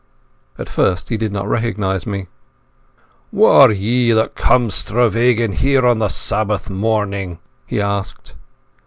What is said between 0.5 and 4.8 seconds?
At first he did not recognize me. "Whae are ye that comes